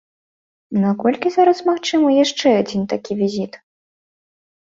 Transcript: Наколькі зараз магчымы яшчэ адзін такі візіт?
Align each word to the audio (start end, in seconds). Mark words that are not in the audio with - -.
Наколькі 0.85 1.31
зараз 1.35 1.59
магчымы 1.69 2.09
яшчэ 2.23 2.47
адзін 2.61 2.81
такі 2.95 3.13
візіт? 3.21 3.53